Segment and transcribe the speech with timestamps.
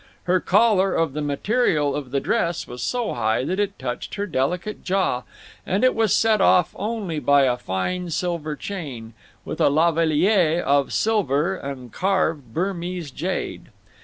[0.23, 4.25] Her collar, of the material of the dress, was so high that it touched her
[4.25, 5.21] delicate jaw,
[5.63, 9.13] and it was set off only by a fine silver chain,
[9.45, 13.67] with a La Vallière of silver and carved Burmese jade.